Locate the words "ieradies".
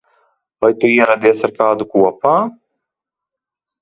0.93-1.45